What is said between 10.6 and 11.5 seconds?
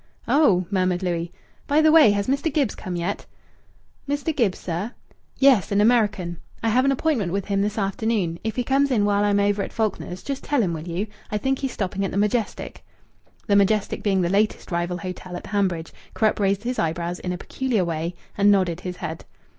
him, will you? I